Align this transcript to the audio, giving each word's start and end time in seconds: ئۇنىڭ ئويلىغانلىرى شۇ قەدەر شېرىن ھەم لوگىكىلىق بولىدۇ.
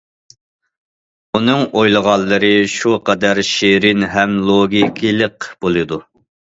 ئۇنىڭ 1.39 1.61
ئويلىغانلىرى 1.67 2.51
شۇ 2.79 2.97
قەدەر 3.11 3.45
شېرىن 3.53 4.11
ھەم 4.17 4.37
لوگىكىلىق 4.51 5.53
بولىدۇ. 5.65 6.07